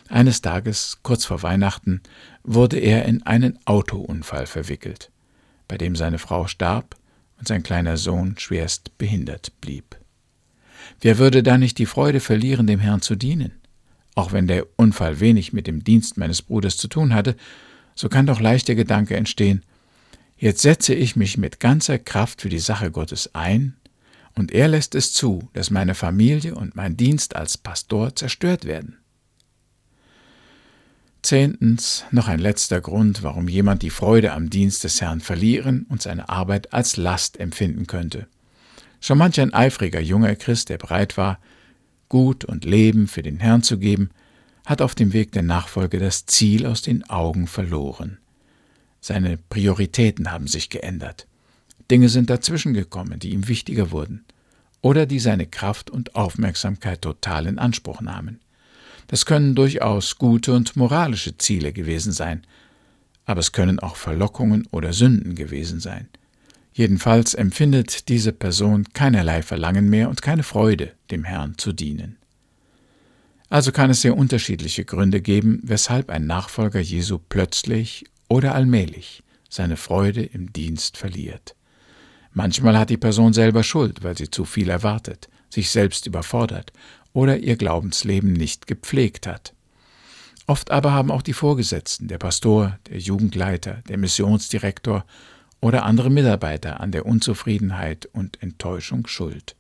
Eines 0.10 0.42
Tages, 0.42 1.00
kurz 1.04 1.26
vor 1.26 1.42
Weihnachten, 1.44 2.02
wurde 2.44 2.78
er 2.78 3.06
in 3.06 3.24
einen 3.24 3.60
Autounfall 3.66 4.46
verwickelt, 4.46 5.12
bei 5.68 5.78
dem 5.78 5.96
seine 5.96 6.20
Frau 6.20 6.48
starb 6.48 6.96
und 7.38 7.48
sein 7.48 7.64
kleiner 7.64 7.98
Sohn 7.98 8.36
schwerst 8.38 8.98
behindert 8.98 9.52
blieb. 9.62 9.98
Wer 11.02 11.18
würde 11.18 11.44
da 11.44 11.58
nicht 11.58 11.78
die 11.78 11.86
Freude 11.86 12.20
verlieren, 12.20 12.68
dem 12.68 12.80
Herrn 12.80 13.02
zu 13.02 13.16
dienen? 13.16 13.52
Auch 14.16 14.32
wenn 14.32 14.48
der 14.48 14.66
Unfall 14.78 15.20
wenig 15.20 15.52
mit 15.52 15.68
dem 15.68 15.84
Dienst 15.84 16.18
meines 16.18 16.42
Bruders 16.42 16.78
zu 16.78 16.88
tun 16.88 17.14
hatte, 17.14 17.36
so 17.96 18.10
kann 18.10 18.26
doch 18.26 18.40
leicht 18.40 18.68
der 18.68 18.76
Gedanke 18.76 19.16
entstehen, 19.16 19.64
jetzt 20.38 20.62
setze 20.62 20.94
ich 20.94 21.16
mich 21.16 21.38
mit 21.38 21.60
ganzer 21.60 22.00
Kraft 22.00 22.42
für 22.42 22.50
die 22.50 22.60
Sache 22.60 22.92
Gottes 22.92 23.34
ein, 23.36 23.76
und 24.38 24.52
er 24.52 24.68
lässt 24.68 24.96
es 24.96 25.14
zu, 25.14 25.50
dass 25.54 25.72
meine 25.72 25.96
Familie 25.96 26.56
und 26.56 26.76
mein 26.76 26.98
Dienst 26.98 27.38
als 27.38 27.58
Pastor 27.58 28.16
zerstört 28.16 28.66
werden. 28.66 28.98
Zehntens, 31.26 32.06
noch 32.12 32.28
ein 32.28 32.38
letzter 32.38 32.82
Grund, 32.82 33.24
warum 33.24 33.48
jemand 33.48 33.82
die 33.82 33.90
Freude 33.90 34.32
am 34.34 34.52
Dienst 34.52 34.84
des 34.84 35.02
Herrn 35.02 35.22
verlieren 35.22 35.88
und 35.90 36.04
seine 36.04 36.30
Arbeit 36.30 36.72
als 36.72 36.98
Last 36.98 37.40
empfinden 37.40 37.88
könnte. 37.88 38.28
Schon 39.02 39.18
manch 39.18 39.42
ein 39.42 39.54
eifriger 39.54 40.00
junger 40.00 40.36
Christ, 40.36 40.70
der 40.70 40.78
bereit 40.78 41.18
war, 41.18 41.40
Gut 42.10 42.46
und 42.46 42.64
Leben 42.64 43.08
für 43.08 43.24
den 43.24 43.40
Herrn 43.40 43.64
zu 43.64 43.80
geben, 43.80 44.12
hat 44.68 44.84
auf 44.84 44.94
dem 44.94 45.14
Weg 45.14 45.32
der 45.32 45.42
Nachfolge 45.42 45.98
das 45.98 46.28
Ziel 46.28 46.68
aus 46.68 46.84
den 46.84 47.10
Augen 47.10 47.48
verloren. 47.48 48.20
Seine 49.02 49.38
Prioritäten 49.38 50.32
haben 50.32 50.46
sich 50.46 50.70
geändert. 50.70 51.28
Dinge 51.90 52.10
sind 52.10 52.30
dazwischen 52.30 52.76
gekommen, 52.76 53.20
die 53.20 53.32
ihm 53.32 53.48
wichtiger 53.48 53.90
wurden 53.90 54.26
oder 54.82 55.08
die 55.08 55.20
seine 55.20 55.48
Kraft 55.48 55.90
und 55.90 56.16
Aufmerksamkeit 56.16 57.02
total 57.02 57.48
in 57.48 57.58
Anspruch 57.58 58.02
nahmen. 58.02 58.40
Das 59.08 59.26
können 59.26 59.56
durchaus 59.56 60.18
gute 60.18 60.54
und 60.54 60.76
moralische 60.76 61.38
Ziele 61.38 61.74
gewesen 61.74 62.12
sein, 62.12 62.46
aber 63.26 63.40
es 63.40 63.52
können 63.52 63.80
auch 63.80 63.96
Verlockungen 63.96 64.68
oder 64.72 64.94
Sünden 64.94 65.36
gewesen 65.36 65.80
sein. 65.80 66.08
Jedenfalls 66.74 67.34
empfindet 67.34 68.10
diese 68.10 68.34
Person 68.34 68.86
keinerlei 68.94 69.42
Verlangen 69.44 69.90
mehr 69.90 70.10
und 70.10 70.22
keine 70.22 70.44
Freude, 70.44 70.92
dem 71.12 71.24
Herrn 71.24 71.58
zu 71.58 71.72
dienen. 71.72 72.18
Also 73.50 73.72
kann 73.72 73.90
es 73.90 74.02
sehr 74.02 74.18
unterschiedliche 74.18 74.86
Gründe 74.86 75.22
geben, 75.22 75.62
weshalb 75.64 76.10
ein 76.10 76.26
Nachfolger 76.26 76.80
Jesu 76.80 77.20
plötzlich 77.30 78.06
oder 78.28 78.56
allmählich 78.56 79.24
seine 79.50 79.78
Freude 79.78 80.24
im 80.24 80.52
Dienst 80.52 80.98
verliert. 80.98 81.56
Manchmal 82.34 82.78
hat 82.78 82.90
die 82.90 82.98
Person 82.98 83.32
selber 83.32 83.64
Schuld, 83.64 84.04
weil 84.04 84.18
sie 84.18 84.30
zu 84.30 84.44
viel 84.44 84.70
erwartet, 84.70 85.30
sich 85.50 85.70
selbst 85.70 86.06
überfordert 86.08 86.74
oder 87.16 87.38
ihr 87.38 87.56
Glaubensleben 87.56 88.34
nicht 88.34 88.68
gepflegt 88.68 89.26
hat. 89.26 89.54
Oft 90.48 90.70
aber 90.70 90.92
haben 90.92 91.10
auch 91.10 91.22
die 91.22 91.34
Vorgesetzten, 91.34 92.10
der 92.10 92.18
Pastor, 92.18 92.78
der 92.90 93.00
Jugendleiter, 93.00 93.82
der 93.88 93.98
Missionsdirektor 93.98 95.06
oder 95.62 95.86
andere 95.86 96.12
Mitarbeiter 96.12 96.82
an 96.82 96.92
der 96.92 97.06
Unzufriedenheit 97.06 98.06
und 98.12 98.44
Enttäuschung 98.44 99.08
Schuld. 99.08 99.56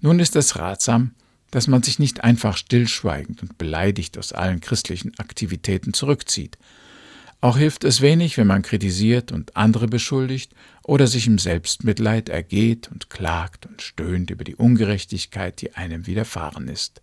Nun 0.00 0.20
ist 0.20 0.36
es 0.36 0.56
ratsam, 0.56 1.12
dass 1.50 1.66
man 1.68 1.82
sich 1.82 1.98
nicht 1.98 2.22
einfach 2.22 2.56
stillschweigend 2.58 3.42
und 3.42 3.56
beleidigt 3.56 4.18
aus 4.18 4.34
allen 4.34 4.60
christlichen 4.60 5.18
Aktivitäten 5.18 5.94
zurückzieht. 5.94 6.58
Auch 7.40 7.56
hilft 7.56 7.84
es 7.84 8.00
wenig, 8.00 8.36
wenn 8.36 8.48
man 8.48 8.62
kritisiert 8.62 9.30
und 9.30 9.56
andere 9.56 9.86
beschuldigt 9.86 10.54
oder 10.82 11.06
sich 11.06 11.28
im 11.28 11.38
Selbstmitleid 11.38 12.28
ergeht 12.28 12.88
und 12.90 13.10
klagt 13.10 13.66
und 13.66 13.80
stöhnt 13.80 14.30
über 14.30 14.42
die 14.42 14.56
Ungerechtigkeit, 14.56 15.60
die 15.60 15.74
einem 15.74 16.06
widerfahren 16.08 16.66
ist. 16.66 17.00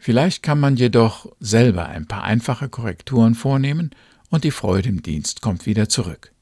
Vielleicht 0.00 0.42
kann 0.42 0.58
man 0.58 0.76
jedoch 0.76 1.32
selber 1.38 1.86
ein 1.88 2.06
paar 2.06 2.24
einfache 2.24 2.68
Korrekturen 2.68 3.34
vornehmen 3.34 3.90
und 4.30 4.42
die 4.44 4.50
Freude 4.50 4.88
im 4.88 5.02
Dienst 5.02 5.40
kommt 5.40 5.64
wieder 5.64 5.88
zurück. 5.88 6.32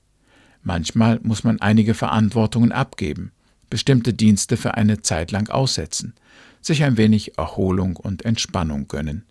Manchmal 0.62 1.20
muss 1.22 1.44
man 1.44 1.60
einige 1.60 1.92
Verantwortungen 1.92 2.72
abgeben, 2.72 3.32
bestimmte 3.68 4.14
Dienste 4.14 4.56
für 4.56 4.74
eine 4.74 5.02
Zeit 5.02 5.30
lang 5.30 5.50
aussetzen, 5.50 6.14
sich 6.62 6.84
ein 6.84 6.96
wenig 6.96 7.36
Erholung 7.36 7.96
und 7.96 8.24
Entspannung 8.24 8.88
gönnen. 8.88 9.24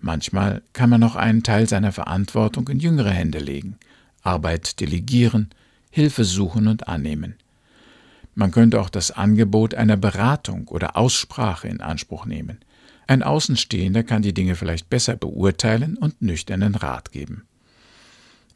Manchmal 0.00 0.62
kann 0.72 0.90
man 0.90 1.00
noch 1.00 1.16
einen 1.16 1.42
Teil 1.42 1.68
seiner 1.68 1.92
Verantwortung 1.92 2.68
in 2.68 2.78
jüngere 2.78 3.10
Hände 3.10 3.38
legen, 3.38 3.76
Arbeit 4.22 4.80
delegieren, 4.80 5.50
Hilfe 5.90 6.24
suchen 6.24 6.68
und 6.68 6.88
annehmen. 6.88 7.34
Man 8.34 8.50
könnte 8.50 8.80
auch 8.80 8.90
das 8.90 9.10
Angebot 9.10 9.74
einer 9.74 9.96
Beratung 9.96 10.68
oder 10.68 10.96
Aussprache 10.96 11.68
in 11.68 11.80
Anspruch 11.80 12.26
nehmen. 12.26 12.58
Ein 13.06 13.22
Außenstehender 13.22 14.02
kann 14.02 14.22
die 14.22 14.34
Dinge 14.34 14.56
vielleicht 14.56 14.90
besser 14.90 15.16
beurteilen 15.16 15.96
und 15.96 16.20
nüchternen 16.20 16.74
Rat 16.74 17.12
geben. 17.12 17.46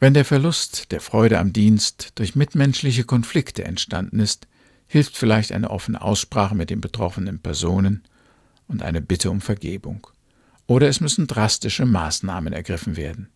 Wenn 0.00 0.12
der 0.14 0.24
Verlust 0.24 0.92
der 0.92 1.00
Freude 1.00 1.38
am 1.38 1.52
Dienst 1.52 2.12
durch 2.16 2.34
mitmenschliche 2.34 3.04
Konflikte 3.04 3.64
entstanden 3.64 4.18
ist, 4.18 4.46
hilft 4.86 5.16
vielleicht 5.16 5.52
eine 5.52 5.70
offene 5.70 6.02
Aussprache 6.02 6.54
mit 6.54 6.68
den 6.68 6.80
betroffenen 6.80 7.38
Personen 7.38 8.02
und 8.66 8.82
eine 8.82 9.00
Bitte 9.00 9.30
um 9.30 9.40
Vergebung. 9.40 10.06
Oder 10.70 10.86
es 10.86 11.00
müssen 11.00 11.26
drastische 11.26 11.84
Maßnahmen 11.84 12.52
ergriffen 12.52 12.96
werden. 12.96 13.28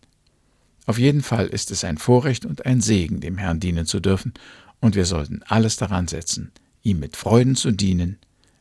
Auf 0.85 0.97
jeden 0.97 1.21
Fall 1.21 1.47
ist 1.47 1.69
es 1.69 1.83
ein 1.83 1.97
Vorrecht 1.97 2.45
und 2.45 2.65
ein 2.65 2.79
Segen, 2.79 3.19
dem 3.19 3.37
Herrn 3.37 3.59
dienen 3.59 3.85
zu 3.85 3.99
dürfen, 3.99 4.33
und 4.79 4.95
wir 4.95 5.03
sollten 5.03 5.43
alles 5.43 5.75
daran 5.75 6.07
setzen, 6.07 6.53
ihm 6.81 6.99
mit 6.99 7.17
Freuden 7.17 7.57
zu 7.57 7.71
dienen, 7.71 8.19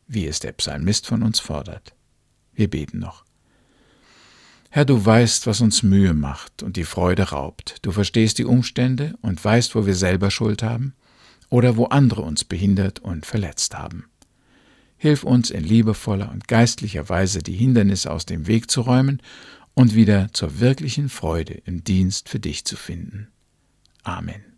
wie 0.08 0.26
es 0.26 0.40
der 0.40 0.50
Psalmist 0.50 1.06
von 1.06 1.22
uns 1.22 1.38
fordert. 1.38 1.94
Wir 2.52 2.68
beten 2.68 2.98
noch. 2.98 3.24
Herr, 4.70 4.84
du 4.84 5.04
weißt, 5.06 5.46
was 5.46 5.60
uns 5.60 5.84
Mühe 5.84 6.12
macht 6.12 6.64
und 6.64 6.76
die 6.76 6.82
Freude 6.82 7.30
raubt. 7.30 7.76
Du 7.82 7.92
verstehst 7.92 8.38
die 8.38 8.44
Umstände 8.44 9.14
und 9.22 9.44
weißt, 9.44 9.76
wo 9.76 9.86
wir 9.86 9.94
selber 9.94 10.32
Schuld 10.32 10.64
haben 10.64 10.94
oder 11.48 11.76
wo 11.76 11.84
andere 11.84 12.22
uns 12.22 12.42
behindert 12.42 12.98
und 12.98 13.24
verletzt 13.24 13.78
haben. 13.78 14.06
Hilf 15.04 15.22
uns 15.22 15.50
in 15.50 15.62
liebevoller 15.62 16.32
und 16.32 16.48
geistlicher 16.48 17.10
Weise 17.10 17.42
die 17.42 17.52
Hindernisse 17.52 18.10
aus 18.10 18.24
dem 18.24 18.46
Weg 18.46 18.70
zu 18.70 18.80
räumen 18.80 19.20
und 19.74 19.94
wieder 19.94 20.32
zur 20.32 20.60
wirklichen 20.60 21.10
Freude 21.10 21.60
im 21.66 21.84
Dienst 21.84 22.30
für 22.30 22.40
dich 22.40 22.64
zu 22.64 22.74
finden. 22.74 23.28
Amen. 24.02 24.53